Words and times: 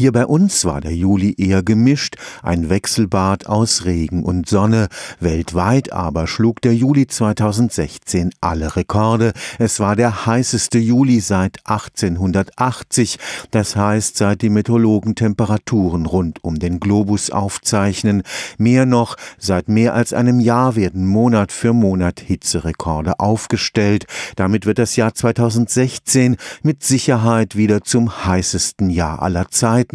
Hier 0.00 0.12
bei 0.12 0.24
uns 0.24 0.64
war 0.64 0.80
der 0.80 0.94
Juli 0.94 1.34
eher 1.36 1.62
gemischt, 1.62 2.16
ein 2.42 2.70
Wechselbad 2.70 3.46
aus 3.46 3.84
Regen 3.84 4.22
und 4.24 4.48
Sonne. 4.48 4.88
Weltweit 5.18 5.92
aber 5.92 6.26
schlug 6.26 6.62
der 6.62 6.74
Juli 6.74 7.06
2016 7.06 8.30
alle 8.40 8.76
Rekorde. 8.76 9.34
Es 9.58 9.78
war 9.78 9.96
der 9.96 10.24
heißeste 10.24 10.78
Juli 10.78 11.20
seit 11.20 11.58
1880. 11.66 13.18
Das 13.50 13.76
heißt, 13.76 14.16
seit 14.16 14.40
die 14.40 14.48
Meteorologen 14.48 15.16
Temperaturen 15.16 16.06
rund 16.06 16.42
um 16.42 16.58
den 16.58 16.80
Globus 16.80 17.28
aufzeichnen. 17.28 18.22
Mehr 18.56 18.86
noch, 18.86 19.16
seit 19.36 19.68
mehr 19.68 19.92
als 19.92 20.14
einem 20.14 20.40
Jahr 20.40 20.76
werden 20.76 21.06
Monat 21.06 21.52
für 21.52 21.74
Monat 21.74 22.20
Hitzerekorde 22.20 23.20
aufgestellt. 23.20 24.06
Damit 24.36 24.64
wird 24.64 24.78
das 24.78 24.96
Jahr 24.96 25.12
2016 25.12 26.38
mit 26.62 26.82
Sicherheit 26.82 27.54
wieder 27.54 27.82
zum 27.82 28.24
heißesten 28.24 28.88
Jahr 28.88 29.20
aller 29.20 29.50
Zeiten, 29.50 29.89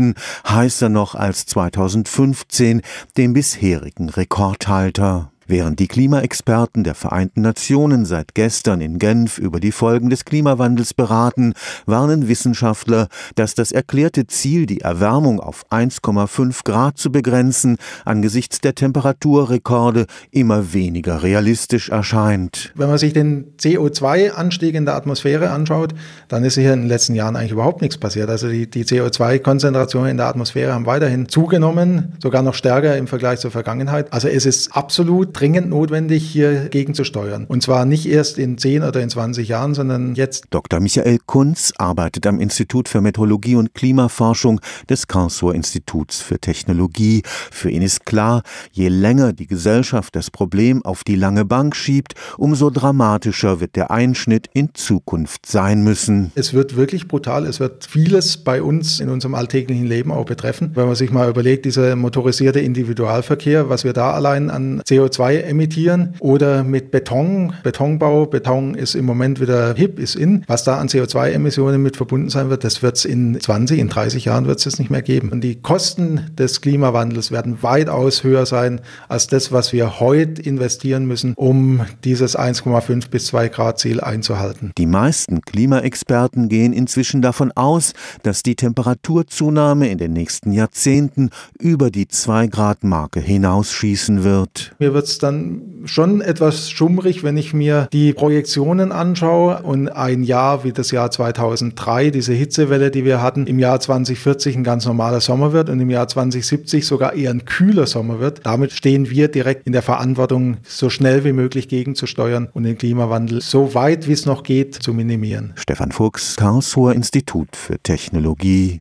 heißer 0.48 0.90
noch 0.90 1.16
als 1.16 1.46
2015, 1.46 2.82
dem 3.18 3.34
bisherigen 3.34 4.10
Rekordhalter. 4.10 5.32
Während 5.48 5.80
die 5.80 5.88
Klimaexperten 5.88 6.84
der 6.84 6.96
Vereinten 6.96 7.42
Nationen 7.42 8.06
seit 8.06 8.34
gestern 8.34 8.82
in 8.82 8.98
Genf 8.98 9.38
über 9.38 9.60
die 9.60 9.72
Folgen 9.72 10.10
des 10.10 10.26
Klimawandels 10.26 10.96
beraten, 10.96 11.54
warnen 11.86 12.28
Wissenschaftler, 12.28 13.10
dass 13.36 13.54
das 13.54 13.72
erklärte 13.72 14.26
Ziel, 14.26 14.66
die 14.66 14.82
Erwärmung 14.82 15.40
auf 15.40 15.64
1,5 15.70 16.64
Grad 16.64 16.98
zu 16.98 17.12
begrenzen, 17.12 17.78
angesichts 18.06 18.60
der 18.60 18.74
Temperaturrekorde 18.74 20.08
immer 20.32 20.74
weniger 20.74 21.22
realistisch 21.22 21.90
erscheint. 21.90 22.74
Wenn 22.74 22.90
man 22.90 22.98
sich 22.98 23.14
den 23.14 23.56
CO2-Anstieg 23.60 24.74
in 24.74 24.86
der 24.86 24.96
Atmosphäre 24.96 25.52
anschaut, 25.52 25.94
dann 26.28 26.44
ist 26.44 26.56
hier 26.56 26.74
in 26.74 26.82
den 26.82 26.90
letzten 26.90 27.14
Jahren 27.14 27.36
eigentlich 27.36 27.52
überhaupt 27.52 27.84
nichts 27.84 28.00
passiert. 28.00 28.32
Also 28.32 28.48
die, 28.48 28.68
die 28.68 28.84
CO2-Konzentrationen 28.84 30.10
in 30.10 30.18
der 30.18 30.26
Atmosphäre 30.26 30.74
haben 30.74 30.88
weiterhin 30.88 31.30
zugenommen, 31.30 32.14
sogar 32.20 32.42
noch 32.42 32.56
stärker 32.56 32.98
im 32.98 33.06
Vergleich 33.06 33.40
zur 33.42 33.52
Vergangenheit. 33.52 34.12
Also 34.12 34.28
es 34.28 34.48
ist 34.48 34.76
absolut 34.76 35.35
dringend 35.36 35.70
notwendig, 35.70 36.26
hier 36.26 36.70
gegenzusteuern. 36.70 37.46
Und 37.46 37.62
zwar 37.62 37.86
nicht 37.86 38.08
erst 38.08 38.38
in 38.38 38.58
10 38.58 38.84
oder 38.84 39.02
in 39.02 39.10
20 39.10 39.50
Jahren, 39.50 39.74
sondern 39.74 40.16
jetzt. 40.16 40.46
Dr. 40.50 40.80
Michael 40.80 41.20
Kunz 41.26 41.74
arbeitet 41.78 42.26
am 42.26 42.40
Institut 42.40 42.88
für 42.88 43.02
Meteorologie 43.02 43.56
und 43.56 43.74
Klimaforschung 43.74 44.62
des 44.90 45.08
Karlsruher 45.08 45.54
Instituts 45.54 46.22
für 46.22 46.40
Technologie. 46.40 47.22
Für 47.52 47.70
ihn 47.70 47.82
ist 47.82 48.06
klar, 48.06 48.44
je 48.72 48.88
länger 48.88 49.34
die 49.34 49.48
Gesellschaft 49.48 50.16
das 50.16 50.32
Problem 50.32 50.86
auf 50.86 51.04
die 51.04 51.16
lange 51.16 51.44
Bank 51.44 51.76
schiebt, 51.76 52.14
umso 52.38 52.70
dramatischer 52.70 53.60
wird 53.60 53.76
der 53.76 53.92
Einschnitt 53.92 54.48
in 54.54 54.70
Zukunft 54.74 55.46
sein 55.46 55.84
müssen. 55.84 56.32
Es 56.36 56.54
wird 56.54 56.78
wirklich 56.78 57.08
brutal. 57.08 57.46
Es 57.46 57.60
wird 57.60 57.86
vieles 57.86 58.38
bei 58.38 58.62
uns 58.62 59.02
in 59.02 59.10
unserem 59.10 59.36
alltäglichen 59.36 59.86
Leben 59.86 60.12
auch 60.12 60.26
betreffen. 60.26 60.72
Wenn 60.76 60.88
man 60.88 60.96
sich 60.96 61.12
mal 61.12 61.30
überlegt, 61.30 61.66
dieser 61.66 61.96
motorisierte 61.98 62.62
Individualverkehr, 62.62 63.70
was 63.70 63.84
wir 63.84 63.94
da 63.94 64.12
allein 64.12 64.50
an 64.50 64.82
CO2 64.82 65.25
CO2 65.26 65.42
emittieren 65.42 66.14
oder 66.20 66.64
mit 66.64 66.92
Beton, 66.92 67.54
Betonbau. 67.64 68.26
Beton 68.26 68.76
ist 68.76 68.96
im 68.96 69.06
Moment 69.06 69.40
wieder 69.40 69.74
hip, 69.76 70.00
ist 70.00 70.16
in. 70.16 70.44
Was 70.48 70.64
da 70.64 70.78
an 70.78 70.88
CO2-Emissionen 70.88 71.82
mit 71.82 71.98
verbunden 71.98 72.30
sein 72.30 72.50
wird, 72.50 72.64
das 72.64 72.82
wird 72.82 72.98
es 72.98 73.06
in 73.06 73.40
20, 73.40 73.80
in 73.80 73.90
30 73.90 74.26
Jahren 74.26 74.46
wird 74.46 74.66
es 74.66 74.80
nicht 74.80 74.92
mehr 74.92 75.02
geben. 75.02 75.30
Und 75.30 75.42
die 75.42 75.56
Kosten 75.56 76.22
des 76.38 76.62
Klimawandels 76.62 77.32
werden 77.32 77.62
weitaus 77.62 78.24
höher 78.24 78.46
sein 78.46 78.82
als 79.08 79.28
das, 79.28 79.52
was 79.52 79.74
wir 79.74 80.00
heute 80.00 80.42
investieren 80.42 81.06
müssen, 81.06 81.34
um 81.36 81.82
dieses 82.04 82.38
1,5 82.38 83.10
bis 83.10 83.28
2 83.28 83.50
Grad 83.50 83.80
Ziel 83.80 84.02
einzuhalten. 84.02 84.72
Die 84.78 84.86
meisten 84.86 85.42
Klimaexperten 85.42 86.50
gehen 86.50 86.74
inzwischen 86.74 87.22
davon 87.22 87.52
aus, 87.54 87.94
dass 88.24 88.44
die 88.44 88.56
Temperaturzunahme 88.56 89.90
in 89.90 89.98
den 89.98 90.14
nächsten 90.14 90.52
Jahrzehnten 90.52 91.30
über 91.60 91.90
die 91.90 92.08
2 92.08 92.48
Grad 92.48 92.84
Marke 92.84 93.20
hinausschießen 93.20 94.24
wird. 94.24 94.76
Mir 94.80 94.94
wird 94.94 95.15
es 95.16 95.20
dann 95.20 95.62
schon 95.86 96.22
etwas 96.22 96.70
schummrig, 96.70 97.24
wenn 97.24 97.38
ich 97.38 97.54
mir 97.54 97.88
die 97.92 98.14
Projektionen 98.14 98.92
anschaue 98.92 99.62
und 99.64 99.90
ein 99.90 100.24
Jahr 100.24 100.64
wie 100.64 100.72
das 100.72 100.92
Jahr 100.92 101.12
2003, 101.12 102.10
diese 102.10 102.34
Hitzewelle, 102.34 102.92
die 102.92 103.06
wir 103.06 103.22
hatten, 103.22 103.48
im 103.48 103.60
Jahr 103.60 103.80
2040 103.80 104.56
ein 104.56 104.64
ganz 104.64 104.86
normaler 104.86 105.22
Sommer 105.22 105.54
wird 105.54 105.70
und 105.70 105.80
im 105.80 105.90
Jahr 105.90 106.08
2070 106.08 106.86
sogar 106.86 107.14
eher 107.14 107.32
ein 107.32 107.46
kühler 107.46 107.88
Sommer 107.88 108.20
wird. 108.20 108.42
Damit 108.44 108.72
stehen 108.72 109.10
wir 109.10 109.28
direkt 109.28 109.66
in 109.66 109.74
der 109.74 109.82
Verantwortung, 109.82 110.58
so 110.68 110.90
schnell 110.90 111.24
wie 111.24 111.34
möglich 111.34 111.68
gegenzusteuern 111.68 112.50
und 112.54 112.64
den 112.64 112.78
Klimawandel 112.78 113.42
so 113.42 113.74
weit 113.74 114.08
wie 114.08 114.14
es 114.14 114.26
noch 114.26 114.44
geht 114.44 114.76
zu 114.76 114.94
minimieren. 114.94 115.54
Stefan 115.56 115.92
Fuchs, 115.92 116.36
Karlsruher 116.36 116.94
Institut 116.94 117.56
für 117.56 117.80
Technologie 117.80 118.74